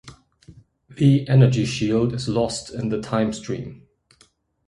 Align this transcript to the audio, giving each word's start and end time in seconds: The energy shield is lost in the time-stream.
The 0.89 1.27
energy 1.29 1.63
shield 1.63 2.13
is 2.13 2.27
lost 2.27 2.71
in 2.73 2.89
the 2.89 2.99
time-stream. 2.99 3.87